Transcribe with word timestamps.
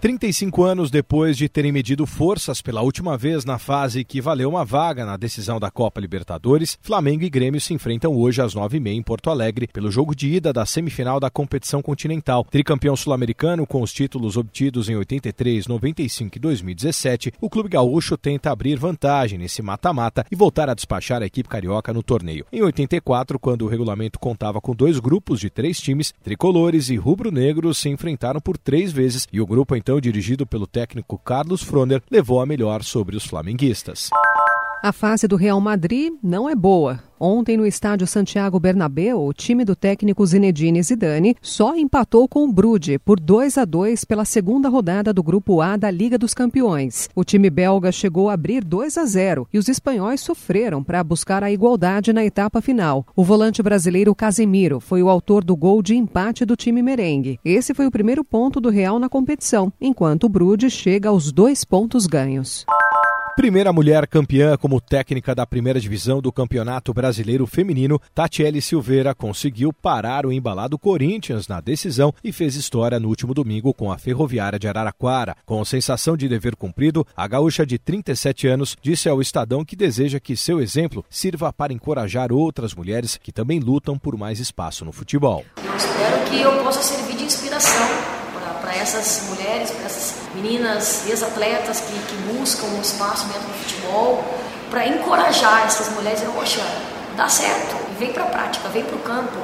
35 0.00 0.62
anos 0.62 0.90
depois 0.90 1.36
de 1.36 1.46
terem 1.46 1.70
medido 1.70 2.06
forças 2.06 2.62
pela 2.62 2.80
última 2.80 3.18
vez 3.18 3.44
na 3.44 3.58
fase 3.58 4.02
que 4.02 4.18
valeu 4.18 4.48
uma 4.48 4.64
vaga 4.64 5.04
na 5.04 5.14
decisão 5.14 5.60
da 5.60 5.70
Copa 5.70 6.00
Libertadores, 6.00 6.78
Flamengo 6.80 7.22
e 7.22 7.28
Grêmio 7.28 7.60
se 7.60 7.74
enfrentam 7.74 8.16
hoje 8.16 8.40
às 8.40 8.54
9h30 8.54 8.94
em 8.94 9.02
Porto 9.02 9.28
Alegre 9.28 9.68
pelo 9.70 9.90
jogo 9.90 10.14
de 10.14 10.28
ida 10.28 10.54
da 10.54 10.64
semifinal 10.64 11.20
da 11.20 11.28
competição 11.28 11.82
continental. 11.82 12.46
Tricampeão 12.50 12.96
sul-americano 12.96 13.66
com 13.66 13.82
os 13.82 13.92
títulos 13.92 14.38
obtidos 14.38 14.88
em 14.88 14.96
83, 14.96 15.66
95 15.66 16.34
e 16.34 16.40
2017, 16.40 17.32
o 17.38 17.50
Clube 17.50 17.68
Gaúcho 17.68 18.16
tenta 18.16 18.50
abrir 18.50 18.78
vantagem 18.78 19.38
nesse 19.38 19.60
mata-mata 19.60 20.24
e 20.30 20.34
voltar 20.34 20.70
a 20.70 20.74
despachar 20.74 21.22
a 21.22 21.26
equipe 21.26 21.46
carioca 21.46 21.92
no 21.92 22.02
torneio. 22.02 22.46
Em 22.50 22.62
84, 22.62 23.38
quando 23.38 23.66
o 23.66 23.68
regulamento 23.68 24.18
contava 24.18 24.62
com 24.62 24.74
dois 24.74 24.98
grupos 24.98 25.40
de 25.40 25.50
três 25.50 25.78
times, 25.78 26.14
tricolores 26.24 26.88
e 26.88 26.96
rubro-negros 26.96 27.76
se 27.76 27.90
enfrentaram 27.90 28.40
por 28.40 28.56
três 28.56 28.90
vezes 28.90 29.28
e 29.30 29.42
o 29.42 29.46
grupo 29.46 29.76
então 29.76 29.89
então 29.90 30.00
dirigido 30.00 30.46
pelo 30.46 30.68
técnico 30.68 31.18
Carlos 31.18 31.64
Froner, 31.64 32.00
levou 32.08 32.40
a 32.40 32.46
melhor 32.46 32.84
sobre 32.84 33.16
os 33.16 33.24
flamenguistas. 33.24 34.08
A 34.82 34.92
fase 34.92 35.28
do 35.28 35.36
Real 35.36 35.60
Madrid 35.60 36.10
não 36.22 36.48
é 36.48 36.54
boa. 36.54 37.00
Ontem, 37.22 37.54
no 37.54 37.66
estádio 37.66 38.06
Santiago 38.06 38.58
Bernabéu, 38.58 39.22
o 39.22 39.30
time 39.30 39.62
do 39.62 39.76
técnico 39.76 40.24
Zinedine 40.24 40.82
Zidane 40.82 41.36
só 41.42 41.76
empatou 41.76 42.26
com 42.26 42.44
o 42.44 42.50
Brude 42.50 42.98
por 42.98 43.20
2 43.20 43.58
a 43.58 43.66
2 43.66 44.06
pela 44.06 44.24
segunda 44.24 44.70
rodada 44.70 45.12
do 45.12 45.22
Grupo 45.22 45.60
A 45.60 45.76
da 45.76 45.90
Liga 45.90 46.16
dos 46.16 46.32
Campeões. 46.32 47.10
O 47.14 47.22
time 47.22 47.50
belga 47.50 47.92
chegou 47.92 48.30
a 48.30 48.32
abrir 48.32 48.64
2 48.64 48.96
a 48.96 49.04
0 49.04 49.46
e 49.52 49.58
os 49.58 49.68
espanhóis 49.68 50.22
sofreram 50.22 50.82
para 50.82 51.04
buscar 51.04 51.44
a 51.44 51.52
igualdade 51.52 52.10
na 52.10 52.24
etapa 52.24 52.62
final. 52.62 53.04
O 53.14 53.22
volante 53.22 53.62
brasileiro 53.62 54.14
Casemiro 54.14 54.80
foi 54.80 55.02
o 55.02 55.10
autor 55.10 55.44
do 55.44 55.54
gol 55.54 55.82
de 55.82 55.94
empate 55.94 56.46
do 56.46 56.56
time 56.56 56.80
merengue. 56.80 57.38
Esse 57.44 57.74
foi 57.74 57.86
o 57.86 57.90
primeiro 57.90 58.24
ponto 58.24 58.58
do 58.62 58.70
Real 58.70 58.98
na 58.98 59.10
competição, 59.10 59.70
enquanto 59.78 60.24
o 60.24 60.28
Brude 60.30 60.70
chega 60.70 61.10
aos 61.10 61.30
dois 61.30 61.66
pontos 61.66 62.06
ganhos. 62.06 62.64
Primeira 63.36 63.72
mulher 63.72 64.06
campeã 64.06 64.56
como 64.56 64.80
técnica 64.80 65.34
da 65.34 65.46
primeira 65.46 65.80
divisão 65.80 66.20
do 66.20 66.32
Campeonato 66.32 66.92
Brasileiro 66.92 67.46
Feminino, 67.46 68.00
Tatiele 68.14 68.60
Silveira 68.60 69.14
conseguiu 69.14 69.72
parar 69.72 70.26
o 70.26 70.32
embalado 70.32 70.78
Corinthians 70.78 71.48
na 71.48 71.60
decisão 71.60 72.12
e 72.22 72.32
fez 72.32 72.54
história 72.54 72.98
no 72.98 73.08
último 73.08 73.32
domingo 73.32 73.72
com 73.72 73.90
a 73.90 73.98
Ferroviária 73.98 74.58
de 74.58 74.68
Araraquara. 74.68 75.36
Com 75.46 75.64
sensação 75.64 76.16
de 76.16 76.28
dever 76.28 76.56
cumprido, 76.56 77.06
a 77.16 77.26
gaúcha 77.26 77.64
de 77.64 77.78
37 77.78 78.48
anos 78.48 78.76
disse 78.82 79.08
ao 79.08 79.22
Estadão 79.22 79.64
que 79.64 79.76
deseja 79.76 80.20
que 80.20 80.36
seu 80.36 80.60
exemplo 80.60 81.04
sirva 81.08 81.52
para 81.52 81.72
encorajar 81.72 82.32
outras 82.32 82.74
mulheres 82.74 83.16
que 83.16 83.32
também 83.32 83.60
lutam 83.60 83.98
por 83.98 84.18
mais 84.18 84.38
espaço 84.38 84.84
no 84.84 84.92
futebol. 84.92 85.44
Eu 85.64 85.76
espero 85.76 86.30
que 86.30 86.40
eu 86.40 86.64
possa 86.64 86.82
servir 86.82 87.16
de 87.16 87.24
inspiração 87.24 88.19
essas 88.80 89.28
mulheres, 89.28 89.70
para 89.70 89.86
essas 89.86 90.14
meninas, 90.34 91.06
ex-atletas 91.06 91.80
que, 91.80 91.92
que, 91.92 92.16
buscam 92.32 92.66
um 92.66 92.80
espaço 92.80 93.26
dentro 93.26 93.42
do 93.42 93.54
futebol, 93.54 94.24
para 94.70 94.86
encorajar 94.86 95.64
essas 95.66 95.88
mulheres, 95.90 96.22
poxa, 96.34 96.62
dá 97.16 97.28
certo, 97.28 97.76
vem 97.98 98.12
para 98.12 98.24
a 98.24 98.26
prática, 98.26 98.68
vem 98.68 98.84
para 98.84 98.96
o 98.96 99.00
campo, 99.00 99.38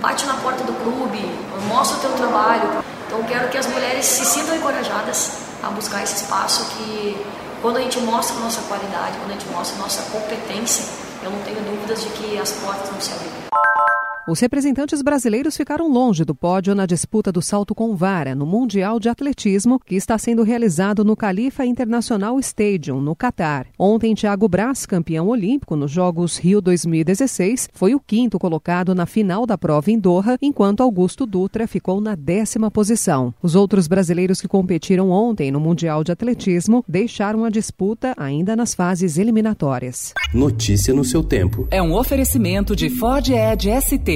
bate 0.00 0.26
na 0.26 0.34
porta 0.34 0.64
do 0.64 0.72
clube, 0.72 1.20
mostra 1.68 1.98
o 1.98 2.00
teu 2.00 2.10
trabalho. 2.12 2.84
Então 3.06 3.22
quero 3.24 3.48
que 3.48 3.56
as 3.56 3.66
mulheres 3.66 4.04
se 4.04 4.24
sintam 4.24 4.56
encorajadas 4.56 5.32
a 5.62 5.70
buscar 5.70 6.02
esse 6.02 6.16
espaço 6.16 6.66
que 6.76 7.24
quando 7.62 7.78
a 7.78 7.80
gente 7.80 7.98
mostra 8.00 8.36
nossa 8.40 8.60
qualidade, 8.62 9.16
quando 9.18 9.30
a 9.30 9.32
gente 9.34 9.48
mostra 9.48 9.78
nossa 9.78 10.02
competência, 10.10 10.84
eu 11.22 11.30
não 11.30 11.40
tenho 11.42 11.60
dúvidas 11.60 12.02
de 12.02 12.08
que 12.10 12.38
as 12.38 12.52
portas 12.52 12.90
vão 12.90 13.00
se 13.00 13.12
abrir. 13.12 13.85
Os 14.28 14.40
representantes 14.40 15.02
brasileiros 15.02 15.56
ficaram 15.56 15.88
longe 15.88 16.24
do 16.24 16.34
pódio 16.34 16.74
na 16.74 16.84
disputa 16.84 17.30
do 17.30 17.40
salto 17.40 17.76
com 17.76 17.94
vara 17.94 18.34
no 18.34 18.44
Mundial 18.44 18.98
de 18.98 19.08
Atletismo, 19.08 19.78
que 19.78 19.94
está 19.94 20.18
sendo 20.18 20.42
realizado 20.42 21.04
no 21.04 21.14
Califa 21.14 21.64
International 21.64 22.36
Stadium, 22.40 23.00
no 23.00 23.14
Catar. 23.14 23.68
Ontem, 23.78 24.16
Thiago 24.16 24.48
Braz, 24.48 24.84
campeão 24.84 25.28
olímpico 25.28 25.76
nos 25.76 25.92
Jogos 25.92 26.38
Rio 26.38 26.60
2016, 26.60 27.68
foi 27.72 27.94
o 27.94 28.00
quinto 28.00 28.36
colocado 28.36 28.96
na 28.96 29.06
final 29.06 29.46
da 29.46 29.56
prova 29.56 29.92
em 29.92 29.98
Doha, 29.98 30.36
enquanto 30.42 30.82
Augusto 30.82 31.24
Dutra 31.24 31.68
ficou 31.68 32.00
na 32.00 32.16
décima 32.16 32.68
posição. 32.68 33.32
Os 33.40 33.54
outros 33.54 33.86
brasileiros 33.86 34.40
que 34.40 34.48
competiram 34.48 35.08
ontem 35.08 35.52
no 35.52 35.60
Mundial 35.60 36.02
de 36.02 36.10
Atletismo 36.10 36.84
deixaram 36.88 37.44
a 37.44 37.48
disputa 37.48 38.12
ainda 38.16 38.56
nas 38.56 38.74
fases 38.74 39.18
eliminatórias. 39.18 40.12
Notícia 40.34 40.92
no 40.92 41.04
seu 41.04 41.22
tempo. 41.22 41.68
É 41.70 41.80
um 41.80 41.94
oferecimento 41.94 42.74
de 42.74 42.90
Ford 42.90 43.28
Edge 43.28 43.70
ST 43.80 44.15